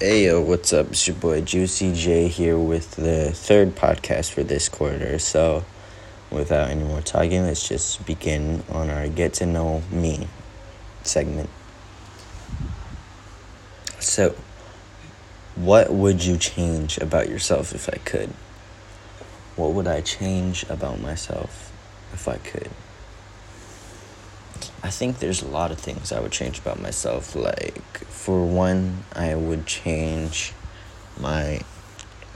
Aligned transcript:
Hey 0.00 0.26
yo, 0.26 0.40
what's 0.40 0.72
up? 0.72 0.90
It's 0.90 1.08
your 1.08 1.16
boy 1.16 1.40
Juicy 1.40 1.92
J 1.92 2.28
here 2.28 2.56
with 2.56 2.92
the 2.92 3.32
third 3.32 3.74
podcast 3.74 4.30
for 4.30 4.44
this 4.44 4.68
quarter. 4.68 5.18
So, 5.18 5.64
without 6.30 6.70
any 6.70 6.84
more 6.84 7.00
talking, 7.00 7.42
let's 7.42 7.68
just 7.68 8.06
begin 8.06 8.62
on 8.68 8.90
our 8.90 9.08
Get 9.08 9.32
to 9.34 9.46
Know 9.46 9.82
Me 9.90 10.28
segment. 11.02 11.50
So, 13.98 14.36
what 15.56 15.92
would 15.92 16.24
you 16.24 16.36
change 16.36 16.98
about 16.98 17.28
yourself 17.28 17.74
if 17.74 17.88
I 17.88 17.98
could? 18.04 18.30
What 19.56 19.72
would 19.72 19.88
I 19.88 20.00
change 20.00 20.62
about 20.68 21.00
myself 21.00 21.72
if 22.12 22.28
I 22.28 22.36
could? 22.36 22.70
I 24.80 24.90
think 24.90 25.18
there's 25.18 25.42
a 25.42 25.48
lot 25.48 25.72
of 25.72 25.78
things 25.78 26.12
I 26.12 26.20
would 26.20 26.30
change 26.30 26.60
about 26.60 26.80
myself. 26.80 27.34
Like, 27.34 27.98
for 28.06 28.46
one, 28.46 29.04
I 29.12 29.34
would 29.34 29.66
change 29.66 30.52
my 31.18 31.62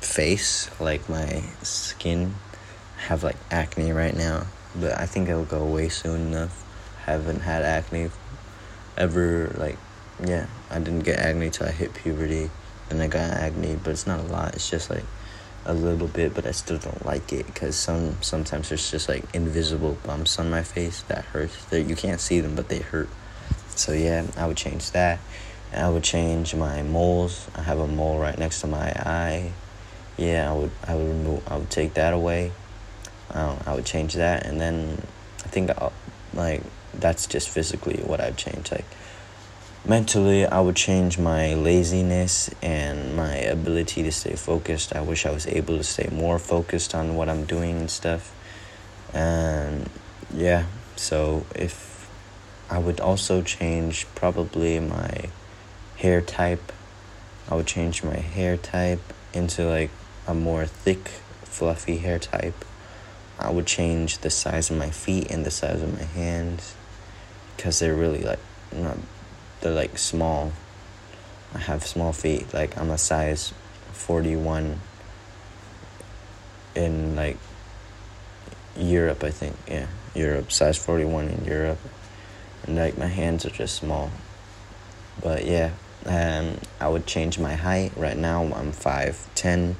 face, 0.00 0.70
like 0.78 1.08
my 1.08 1.44
skin. 1.62 2.34
I 2.98 3.02
have 3.02 3.22
like 3.22 3.36
acne 3.50 3.92
right 3.92 4.14
now, 4.14 4.46
but 4.74 4.98
I 4.98 5.06
think 5.06 5.28
it'll 5.28 5.44
go 5.44 5.62
away 5.62 5.88
soon 5.88 6.28
enough. 6.28 6.62
Haven't 7.04 7.40
had 7.40 7.62
acne 7.62 8.10
ever, 8.98 9.54
like, 9.56 9.78
yeah, 10.24 10.46
I 10.70 10.78
didn't 10.78 11.04
get 11.04 11.18
acne 11.18 11.50
till 11.50 11.66
I 11.66 11.70
hit 11.70 11.94
puberty, 11.94 12.50
and 12.90 13.00
I 13.00 13.06
got 13.06 13.30
acne, 13.30 13.76
but 13.82 13.90
it's 13.90 14.06
not 14.06 14.20
a 14.20 14.24
lot. 14.24 14.54
It's 14.54 14.68
just 14.68 14.90
like 14.90 15.04
a 15.66 15.74
little 15.74 16.08
bit, 16.08 16.34
but 16.34 16.46
I 16.46 16.52
still 16.52 16.78
don't 16.78 17.04
like 17.04 17.32
it 17.32 17.46
because 17.46 17.76
some 17.76 18.16
sometimes 18.22 18.68
there's 18.68 18.90
just 18.90 19.08
like 19.08 19.24
invisible 19.34 19.98
bumps 20.04 20.38
on 20.38 20.48
my 20.48 20.62
face 20.62 21.02
that 21.02 21.24
hurt. 21.26 21.50
That 21.70 21.82
you 21.82 21.96
can't 21.96 22.20
see 22.20 22.40
them, 22.40 22.54
but 22.54 22.68
they 22.68 22.78
hurt. 22.78 23.08
So 23.74 23.92
yeah, 23.92 24.26
I 24.36 24.46
would 24.46 24.56
change 24.56 24.92
that. 24.92 25.18
I 25.74 25.88
would 25.90 26.04
change 26.04 26.54
my 26.54 26.82
moles. 26.82 27.48
I 27.54 27.62
have 27.62 27.78
a 27.78 27.86
mole 27.86 28.18
right 28.18 28.38
next 28.38 28.60
to 28.62 28.66
my 28.66 28.88
eye. 28.90 29.52
Yeah, 30.16 30.50
I 30.50 30.54
would 30.56 30.70
I 30.86 30.94
would 30.94 31.08
remove 31.08 31.52
I 31.52 31.56
would 31.58 31.70
take 31.70 31.94
that 31.94 32.14
away. 32.14 32.52
Um, 33.30 33.58
I 33.66 33.74
would 33.74 33.84
change 33.84 34.14
that, 34.14 34.46
and 34.46 34.60
then 34.60 35.02
I 35.44 35.48
think 35.48 35.70
I'll, 35.70 35.92
like 36.32 36.62
that's 36.94 37.26
just 37.26 37.50
physically 37.50 38.02
what 38.04 38.20
I'd 38.20 38.36
change. 38.36 38.70
Like 38.70 38.86
mentally 39.86 40.44
i 40.46 40.60
would 40.60 40.76
change 40.76 41.16
my 41.18 41.54
laziness 41.54 42.50
and 42.60 43.14
my 43.14 43.36
ability 43.36 44.02
to 44.02 44.10
stay 44.10 44.34
focused. 44.34 44.94
I 44.94 45.00
wish 45.00 45.24
i 45.24 45.30
was 45.30 45.46
able 45.46 45.76
to 45.76 45.84
stay 45.84 46.08
more 46.10 46.38
focused 46.38 46.94
on 46.94 47.14
what 47.14 47.28
i'm 47.28 47.44
doing 47.44 47.76
and 47.76 47.90
stuff. 47.90 48.34
And 49.14 49.88
yeah 50.34 50.66
so 50.96 51.46
if 51.54 52.08
i 52.68 52.78
would 52.78 53.00
also 53.00 53.42
change 53.42 54.06
probably 54.14 54.80
my 54.80 55.30
hair 55.96 56.20
type 56.20 56.72
i 57.48 57.54
would 57.54 57.66
change 57.66 58.02
my 58.02 58.16
hair 58.16 58.56
type 58.56 59.00
into 59.32 59.64
like 59.68 59.90
a 60.26 60.34
more 60.34 60.66
thick 60.66 61.08
fluffy 61.56 61.98
hair 61.98 62.18
type. 62.18 62.64
I 63.38 63.50
would 63.50 63.66
change 63.66 64.18
the 64.18 64.30
size 64.30 64.70
of 64.70 64.76
my 64.76 64.90
feet 64.90 65.30
and 65.30 65.44
the 65.44 65.50
size 65.50 65.82
of 65.82 65.92
my 65.92 66.04
hands 66.04 66.74
because 67.56 67.78
they're 67.78 67.94
really 67.94 68.22
like 68.22 68.40
not 68.72 68.98
they're 69.60 69.72
like 69.72 69.98
small. 69.98 70.52
I 71.54 71.58
have 71.58 71.86
small 71.86 72.12
feet. 72.12 72.52
Like 72.52 72.76
I'm 72.76 72.90
a 72.90 72.98
size 72.98 73.52
41 73.92 74.80
in 76.74 77.16
like 77.16 77.38
Europe, 78.76 79.24
I 79.24 79.30
think. 79.30 79.56
Yeah, 79.68 79.86
Europe, 80.14 80.52
size 80.52 80.76
41 80.76 81.28
in 81.28 81.44
Europe. 81.44 81.78
And 82.66 82.76
like 82.76 82.98
my 82.98 83.06
hands 83.06 83.46
are 83.46 83.50
just 83.50 83.76
small. 83.76 84.10
But 85.22 85.46
yeah, 85.46 85.70
um, 86.04 86.58
I 86.80 86.88
would 86.88 87.06
change 87.06 87.38
my 87.38 87.54
height. 87.54 87.92
Right 87.96 88.16
now 88.16 88.42
I'm 88.42 88.72
5'10. 88.72 89.74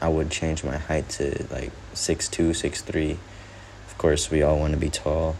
I 0.00 0.08
would 0.08 0.30
change 0.30 0.64
my 0.64 0.76
height 0.76 1.08
to 1.10 1.46
like 1.50 1.72
6'2, 1.94 2.50
6'3. 2.50 3.18
Of 3.86 3.98
course, 3.98 4.30
we 4.30 4.42
all 4.42 4.58
want 4.58 4.72
to 4.72 4.80
be 4.80 4.90
tall. 4.90 5.36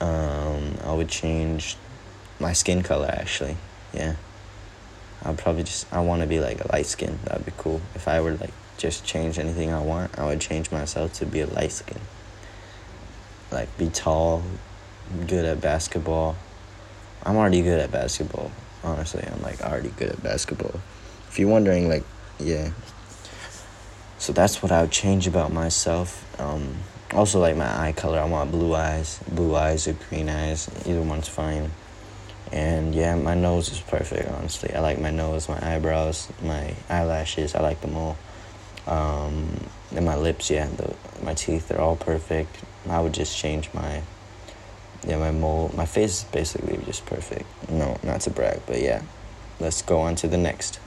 Um, 0.00 0.76
I 0.84 0.94
would 0.94 1.08
change 1.08 1.76
my 2.40 2.52
skin 2.52 2.82
color 2.82 3.08
actually. 3.08 3.56
Yeah. 3.92 4.16
I'll 5.22 5.34
probably 5.34 5.62
just 5.62 5.92
I 5.92 6.00
want 6.00 6.22
to 6.22 6.28
be 6.28 6.40
like 6.40 6.62
a 6.64 6.72
light 6.72 6.86
skin. 6.86 7.18
That'd 7.24 7.46
be 7.46 7.52
cool. 7.56 7.80
If 7.94 8.08
I 8.08 8.20
were 8.20 8.32
like 8.32 8.52
just 8.76 9.04
change 9.04 9.38
anything 9.38 9.72
I 9.72 9.80
want, 9.80 10.18
I 10.18 10.26
would 10.26 10.40
change 10.40 10.70
myself 10.70 11.12
to 11.14 11.26
be 11.26 11.40
a 11.40 11.46
light 11.46 11.72
skin. 11.72 12.00
Like 13.50 13.76
be 13.78 13.88
tall, 13.88 14.42
good 15.26 15.44
at 15.44 15.60
basketball. 15.60 16.36
I'm 17.22 17.36
already 17.36 17.62
good 17.62 17.80
at 17.80 17.90
basketball. 17.90 18.50
Honestly, 18.82 19.24
I'm 19.26 19.40
like 19.40 19.62
already 19.62 19.88
good 19.90 20.10
at 20.10 20.22
basketball. 20.22 20.80
If 21.28 21.38
you're 21.38 21.48
wondering, 21.48 21.88
like, 21.88 22.04
yeah. 22.38 22.70
So 24.18 24.32
that's 24.32 24.62
what 24.62 24.70
I 24.70 24.82
would 24.82 24.90
change 24.90 25.26
about 25.26 25.52
myself. 25.52 26.22
Um, 26.40 26.76
also, 27.12 27.40
like 27.40 27.56
my 27.56 27.88
eye 27.88 27.92
color, 27.92 28.18
I 28.18 28.24
want 28.24 28.50
blue 28.50 28.74
eyes, 28.74 29.20
blue 29.28 29.56
eyes 29.56 29.88
or 29.88 29.94
green 29.94 30.28
eyes. 30.28 30.68
Either 30.86 31.02
one's 31.02 31.28
fine. 31.28 31.70
And 32.52 32.94
yeah, 32.94 33.16
my 33.16 33.34
nose 33.34 33.70
is 33.70 33.80
perfect, 33.80 34.28
honestly. 34.30 34.72
I 34.74 34.80
like 34.80 35.00
my 35.00 35.10
nose, 35.10 35.48
my 35.48 35.74
eyebrows, 35.74 36.28
my 36.42 36.74
eyelashes. 36.88 37.54
I 37.54 37.60
like 37.60 37.80
them 37.80 37.96
all. 37.96 38.16
Um, 38.86 39.68
and 39.94 40.04
my 40.04 40.16
lips, 40.16 40.50
yeah, 40.50 40.66
the, 40.66 40.94
my 41.22 41.34
teeth, 41.34 41.68
they're 41.68 41.80
all 41.80 41.96
perfect. 41.96 42.56
I 42.88 43.00
would 43.00 43.14
just 43.14 43.36
change 43.36 43.72
my, 43.72 44.02
yeah, 45.06 45.16
my 45.16 45.30
mole. 45.30 45.72
My 45.74 45.86
face 45.86 46.18
is 46.18 46.24
basically 46.24 46.76
just 46.84 47.06
perfect. 47.06 47.46
No, 47.70 47.98
not 48.02 48.20
to 48.22 48.30
brag, 48.30 48.60
but 48.66 48.80
yeah. 48.80 49.02
Let's 49.60 49.82
go 49.82 50.00
on 50.00 50.16
to 50.16 50.28
the 50.28 50.38
next. 50.38 50.80